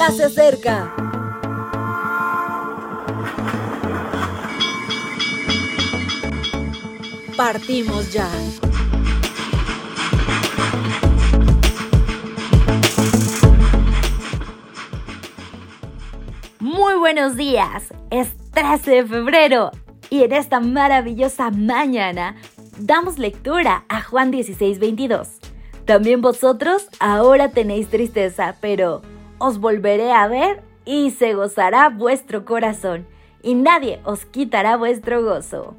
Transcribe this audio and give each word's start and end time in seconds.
ya 0.00 0.10
se 0.12 0.24
acerca. 0.24 0.94
Partimos 7.36 8.10
ya. 8.10 8.26
Muy 16.60 16.94
buenos 16.94 17.36
días. 17.36 17.92
Es 18.10 18.28
13 18.52 18.90
de 18.90 19.04
febrero 19.04 19.70
y 20.08 20.22
en 20.22 20.32
esta 20.32 20.60
maravillosa 20.60 21.50
mañana 21.50 22.36
damos 22.78 23.18
lectura 23.18 23.84
a 23.90 24.00
Juan 24.00 24.32
16:22. 24.32 25.28
También 25.84 26.22
vosotros 26.22 26.88
ahora 27.00 27.50
tenéis 27.50 27.88
tristeza, 27.88 28.56
pero 28.62 29.02
os 29.40 29.58
volveré 29.58 30.12
a 30.12 30.28
ver 30.28 30.62
y 30.84 31.10
se 31.10 31.34
gozará 31.34 31.88
vuestro 31.88 32.44
corazón, 32.44 33.06
y 33.42 33.54
nadie 33.54 34.00
os 34.04 34.24
quitará 34.26 34.76
vuestro 34.76 35.24
gozo. 35.24 35.74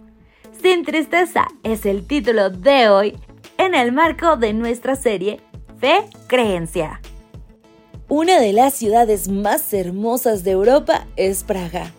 Sin 0.62 0.84
tristeza 0.84 1.48
es 1.64 1.86
el 1.86 2.06
título 2.06 2.50
de 2.50 2.90
hoy 2.90 3.18
en 3.58 3.76
el 3.76 3.92
marco 3.92 4.36
de 4.36 4.54
nuestra 4.54 4.96
serie 4.96 5.40
Fe 5.80 6.06
Creencia. 6.28 7.02
Una 8.08 8.40
de 8.40 8.52
las 8.52 8.74
ciudades 8.74 9.30
más 9.30 9.74
hermosas 9.74 10.44
de 10.44 10.52
Europa 10.52 11.08
es 11.16 11.44
Praga. 11.44 11.92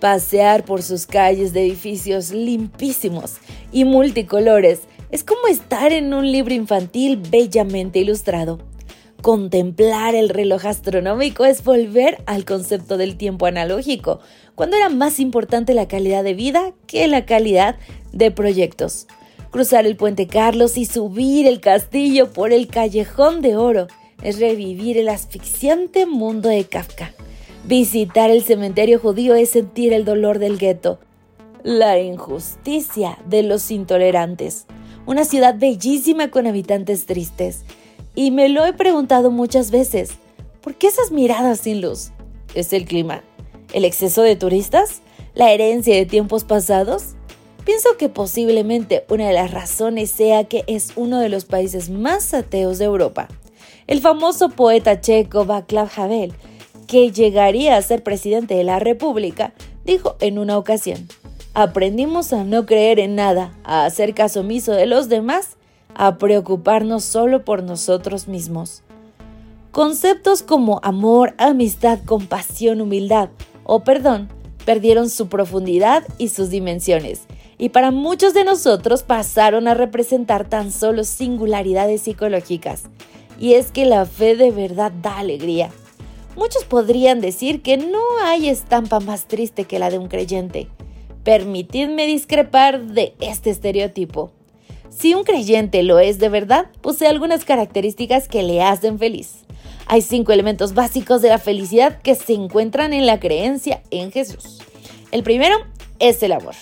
Pasear 0.00 0.64
por 0.64 0.82
sus 0.82 1.06
calles 1.06 1.52
de 1.52 1.62
edificios 1.62 2.30
limpísimos 2.30 3.36
y 3.72 3.84
multicolores 3.84 4.82
es 5.10 5.24
como 5.24 5.46
estar 5.46 5.92
en 5.92 6.12
un 6.12 6.30
libro 6.30 6.52
infantil 6.52 7.16
bellamente 7.16 8.00
ilustrado. 8.00 8.58
Contemplar 9.26 10.14
el 10.14 10.28
reloj 10.28 10.66
astronómico 10.66 11.46
es 11.46 11.64
volver 11.64 12.22
al 12.26 12.44
concepto 12.44 12.96
del 12.96 13.16
tiempo 13.16 13.46
analógico, 13.46 14.20
cuando 14.54 14.76
era 14.76 14.88
más 14.88 15.18
importante 15.18 15.74
la 15.74 15.88
calidad 15.88 16.22
de 16.22 16.34
vida 16.34 16.74
que 16.86 17.08
la 17.08 17.26
calidad 17.26 17.74
de 18.12 18.30
proyectos. 18.30 19.08
Cruzar 19.50 19.84
el 19.84 19.96
puente 19.96 20.28
Carlos 20.28 20.76
y 20.78 20.84
subir 20.84 21.48
el 21.48 21.58
castillo 21.58 22.32
por 22.32 22.52
el 22.52 22.68
callejón 22.68 23.42
de 23.42 23.56
oro 23.56 23.88
es 24.22 24.38
revivir 24.38 24.96
el 24.96 25.08
asfixiante 25.08 26.06
mundo 26.06 26.48
de 26.48 26.62
Kafka. 26.62 27.12
Visitar 27.64 28.30
el 28.30 28.44
cementerio 28.44 29.00
judío 29.00 29.34
es 29.34 29.50
sentir 29.50 29.92
el 29.92 30.04
dolor 30.04 30.38
del 30.38 30.56
gueto, 30.56 31.00
la 31.64 31.98
injusticia 31.98 33.18
de 33.28 33.42
los 33.42 33.72
intolerantes. 33.72 34.66
Una 35.04 35.24
ciudad 35.24 35.56
bellísima 35.58 36.30
con 36.30 36.46
habitantes 36.46 37.06
tristes. 37.06 37.64
Y 38.18 38.30
me 38.30 38.48
lo 38.48 38.64
he 38.64 38.72
preguntado 38.72 39.30
muchas 39.30 39.70
veces, 39.70 40.12
¿por 40.62 40.74
qué 40.74 40.86
esas 40.86 41.10
miradas 41.10 41.60
sin 41.60 41.82
luz? 41.82 42.12
¿Es 42.54 42.72
el 42.72 42.86
clima? 42.86 43.22
¿El 43.74 43.84
exceso 43.84 44.22
de 44.22 44.36
turistas? 44.36 45.02
¿La 45.34 45.52
herencia 45.52 45.94
de 45.94 46.06
tiempos 46.06 46.44
pasados? 46.44 47.14
Pienso 47.66 47.98
que 47.98 48.08
posiblemente 48.08 49.04
una 49.10 49.26
de 49.28 49.34
las 49.34 49.50
razones 49.50 50.10
sea 50.10 50.44
que 50.44 50.64
es 50.66 50.92
uno 50.96 51.18
de 51.18 51.28
los 51.28 51.44
países 51.44 51.90
más 51.90 52.32
ateos 52.32 52.78
de 52.78 52.86
Europa. 52.86 53.28
El 53.86 54.00
famoso 54.00 54.48
poeta 54.48 54.98
checo 54.98 55.44
Václav 55.44 55.90
Havel, 55.94 56.32
que 56.86 57.12
llegaría 57.12 57.76
a 57.76 57.82
ser 57.82 58.02
presidente 58.02 58.54
de 58.54 58.64
la 58.64 58.78
República, 58.78 59.52
dijo 59.84 60.16
en 60.20 60.38
una 60.38 60.56
ocasión, 60.56 61.06
aprendimos 61.52 62.32
a 62.32 62.44
no 62.44 62.64
creer 62.64 62.98
en 62.98 63.14
nada, 63.14 63.52
a 63.62 63.84
hacer 63.84 64.14
caso 64.14 64.40
omiso 64.40 64.72
de 64.72 64.86
los 64.86 65.10
demás 65.10 65.55
a 65.96 66.18
preocuparnos 66.18 67.04
solo 67.04 67.44
por 67.44 67.62
nosotros 67.62 68.28
mismos. 68.28 68.82
Conceptos 69.72 70.42
como 70.42 70.80
amor, 70.82 71.34
amistad, 71.38 71.98
compasión, 72.04 72.80
humildad 72.80 73.30
o 73.64 73.80
perdón 73.80 74.28
perdieron 74.64 75.08
su 75.10 75.28
profundidad 75.28 76.02
y 76.18 76.28
sus 76.28 76.50
dimensiones, 76.50 77.22
y 77.56 77.70
para 77.70 77.90
muchos 77.90 78.34
de 78.34 78.44
nosotros 78.44 79.02
pasaron 79.02 79.68
a 79.68 79.74
representar 79.74 80.48
tan 80.48 80.72
solo 80.72 81.04
singularidades 81.04 82.02
psicológicas. 82.02 82.84
Y 83.38 83.54
es 83.54 83.70
que 83.70 83.86
la 83.86 84.06
fe 84.06 84.34
de 84.34 84.50
verdad 84.50 84.92
da 85.02 85.18
alegría. 85.18 85.70
Muchos 86.36 86.64
podrían 86.64 87.20
decir 87.20 87.62
que 87.62 87.76
no 87.76 88.02
hay 88.22 88.48
estampa 88.48 89.00
más 89.00 89.26
triste 89.26 89.64
que 89.64 89.78
la 89.78 89.90
de 89.90 89.98
un 89.98 90.08
creyente. 90.08 90.68
Permitidme 91.22 92.06
discrepar 92.06 92.82
de 92.86 93.14
este 93.20 93.50
estereotipo. 93.50 94.32
Si 94.90 95.14
un 95.14 95.24
creyente 95.24 95.82
lo 95.82 95.98
es 95.98 96.18
de 96.18 96.28
verdad, 96.28 96.66
posee 96.80 97.08
algunas 97.08 97.44
características 97.44 98.28
que 98.28 98.42
le 98.42 98.62
hacen 98.62 98.98
feliz. 98.98 99.44
Hay 99.86 100.02
cinco 100.02 100.32
elementos 100.32 100.74
básicos 100.74 101.22
de 101.22 101.28
la 101.28 101.38
felicidad 101.38 102.00
que 102.02 102.14
se 102.14 102.34
encuentran 102.34 102.92
en 102.92 103.06
la 103.06 103.20
creencia 103.20 103.82
en 103.90 104.10
Jesús. 104.10 104.58
El 105.12 105.22
primero 105.22 105.56
es 105.98 106.22
el 106.22 106.32
amor. 106.32 106.54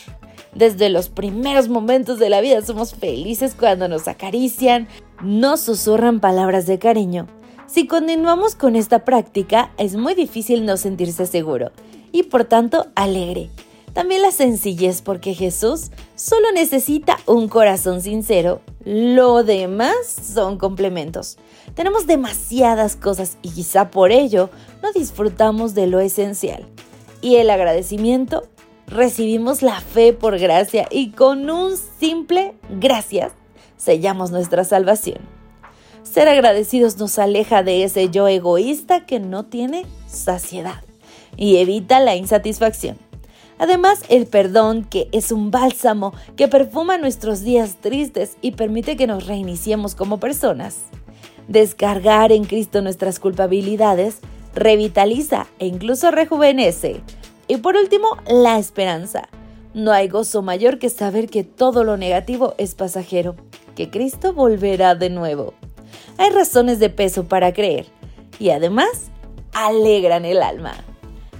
Desde 0.54 0.88
los 0.88 1.08
primeros 1.08 1.68
momentos 1.68 2.18
de 2.18 2.30
la 2.30 2.40
vida 2.40 2.62
somos 2.62 2.94
felices 2.94 3.56
cuando 3.58 3.88
nos 3.88 4.06
acarician, 4.08 4.88
nos 5.22 5.60
susurran 5.60 6.20
palabras 6.20 6.66
de 6.66 6.78
cariño. 6.78 7.26
Si 7.66 7.86
continuamos 7.86 8.54
con 8.54 8.76
esta 8.76 9.04
práctica, 9.04 9.72
es 9.78 9.96
muy 9.96 10.14
difícil 10.14 10.64
no 10.64 10.76
sentirse 10.76 11.26
seguro 11.26 11.72
y 12.12 12.24
por 12.24 12.44
tanto 12.44 12.86
alegre. 12.94 13.50
También 13.94 14.22
la 14.22 14.32
sencillez 14.32 15.02
porque 15.02 15.34
Jesús 15.34 15.92
solo 16.16 16.50
necesita 16.52 17.16
un 17.26 17.48
corazón 17.48 18.02
sincero. 18.02 18.60
Lo 18.84 19.44
demás 19.44 19.94
son 20.08 20.58
complementos. 20.58 21.38
Tenemos 21.74 22.06
demasiadas 22.06 22.96
cosas 22.96 23.38
y 23.40 23.50
quizá 23.50 23.90
por 23.90 24.10
ello 24.10 24.50
no 24.82 24.92
disfrutamos 24.92 25.74
de 25.74 25.86
lo 25.86 26.00
esencial. 26.00 26.66
Y 27.20 27.36
el 27.36 27.48
agradecimiento, 27.50 28.42
recibimos 28.88 29.62
la 29.62 29.80
fe 29.80 30.12
por 30.12 30.38
gracia 30.38 30.88
y 30.90 31.12
con 31.12 31.48
un 31.48 31.76
simple 31.98 32.54
gracias 32.68 33.32
sellamos 33.76 34.32
nuestra 34.32 34.64
salvación. 34.64 35.18
Ser 36.02 36.28
agradecidos 36.28 36.98
nos 36.98 37.18
aleja 37.18 37.62
de 37.62 37.84
ese 37.84 38.10
yo 38.10 38.28
egoísta 38.28 39.06
que 39.06 39.20
no 39.20 39.44
tiene 39.44 39.86
saciedad 40.06 40.82
y 41.36 41.56
evita 41.56 42.00
la 42.00 42.16
insatisfacción. 42.16 42.98
Además, 43.64 44.02
el 44.10 44.26
perdón, 44.26 44.84
que 44.84 45.08
es 45.10 45.32
un 45.32 45.50
bálsamo 45.50 46.12
que 46.36 46.48
perfuma 46.48 46.98
nuestros 46.98 47.40
días 47.40 47.76
tristes 47.80 48.36
y 48.42 48.50
permite 48.50 48.94
que 48.94 49.06
nos 49.06 49.26
reiniciemos 49.26 49.94
como 49.94 50.20
personas. 50.20 50.80
Descargar 51.48 52.30
en 52.30 52.44
Cristo 52.44 52.82
nuestras 52.82 53.18
culpabilidades 53.18 54.18
revitaliza 54.54 55.46
e 55.58 55.66
incluso 55.66 56.10
rejuvenece. 56.10 57.00
Y 57.48 57.56
por 57.56 57.76
último, 57.76 58.18
la 58.26 58.58
esperanza. 58.58 59.30
No 59.72 59.92
hay 59.92 60.08
gozo 60.08 60.42
mayor 60.42 60.78
que 60.78 60.90
saber 60.90 61.30
que 61.30 61.42
todo 61.42 61.84
lo 61.84 61.96
negativo 61.96 62.52
es 62.58 62.74
pasajero, 62.74 63.34
que 63.74 63.88
Cristo 63.88 64.34
volverá 64.34 64.94
de 64.94 65.08
nuevo. 65.08 65.54
Hay 66.18 66.28
razones 66.28 66.80
de 66.80 66.90
peso 66.90 67.24
para 67.28 67.54
creer 67.54 67.86
y 68.38 68.50
además 68.50 69.10
alegran 69.54 70.26
el 70.26 70.42
alma. 70.42 70.74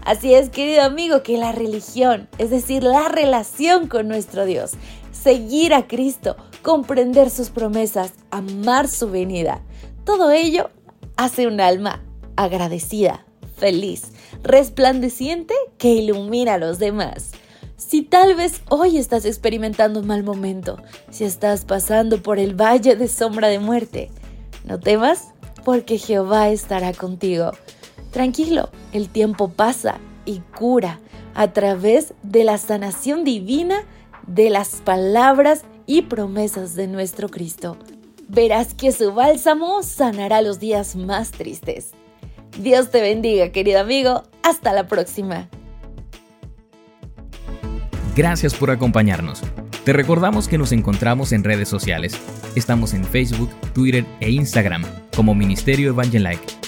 Así 0.04 0.34
es, 0.34 0.50
querido 0.50 0.82
amigo, 0.82 1.22
que 1.22 1.38
la 1.38 1.52
religión, 1.52 2.28
es 2.38 2.50
decir, 2.50 2.82
la 2.82 3.08
relación 3.08 3.88
con 3.88 4.06
nuestro 4.06 4.44
Dios, 4.44 4.72
seguir 5.12 5.72
a 5.72 5.86
Cristo, 5.86 6.36
comprender 6.62 7.30
sus 7.30 7.48
promesas, 7.48 8.12
amar 8.30 8.88
su 8.88 9.10
venida, 9.10 9.62
todo 10.04 10.30
ello 10.30 10.70
hace 11.16 11.46
un 11.46 11.60
alma 11.60 12.02
agradecida, 12.36 13.24
feliz, 13.56 14.12
resplandeciente 14.42 15.54
que 15.78 15.94
ilumina 15.94 16.54
a 16.54 16.58
los 16.58 16.78
demás. 16.78 17.30
Si 17.76 18.02
tal 18.02 18.34
vez 18.34 18.60
hoy 18.68 18.98
estás 18.98 19.24
experimentando 19.24 20.00
un 20.00 20.06
mal 20.06 20.22
momento, 20.22 20.82
si 21.10 21.24
estás 21.24 21.64
pasando 21.64 22.22
por 22.22 22.38
el 22.38 22.54
valle 22.54 22.96
de 22.96 23.08
sombra 23.08 23.48
de 23.48 23.58
muerte, 23.58 24.10
no 24.64 24.78
temas 24.78 25.28
porque 25.64 25.98
Jehová 25.98 26.50
estará 26.50 26.92
contigo. 26.92 27.52
Tranquilo, 28.14 28.70
el 28.92 29.08
tiempo 29.08 29.48
pasa 29.48 29.98
y 30.24 30.40
cura 30.56 31.00
a 31.34 31.52
través 31.52 32.14
de 32.22 32.44
la 32.44 32.58
sanación 32.58 33.24
divina 33.24 33.82
de 34.28 34.50
las 34.50 34.76
palabras 34.84 35.64
y 35.84 36.02
promesas 36.02 36.76
de 36.76 36.86
nuestro 36.86 37.28
Cristo. 37.28 37.76
Verás 38.28 38.72
que 38.72 38.92
su 38.92 39.12
bálsamo 39.12 39.82
sanará 39.82 40.42
los 40.42 40.60
días 40.60 40.94
más 40.94 41.32
tristes. 41.32 41.90
Dios 42.56 42.92
te 42.92 43.00
bendiga, 43.00 43.50
querido 43.50 43.80
amigo. 43.80 44.22
Hasta 44.44 44.72
la 44.72 44.86
próxima. 44.86 45.48
Gracias 48.14 48.54
por 48.54 48.70
acompañarnos. 48.70 49.42
Te 49.84 49.92
recordamos 49.92 50.46
que 50.46 50.56
nos 50.56 50.70
encontramos 50.70 51.32
en 51.32 51.42
redes 51.42 51.68
sociales. 51.68 52.16
Estamos 52.54 52.94
en 52.94 53.02
Facebook, 53.04 53.50
Twitter 53.74 54.06
e 54.20 54.30
Instagram 54.30 54.84
como 55.16 55.34
Ministerio 55.34 55.88
Evangelike 55.88 56.63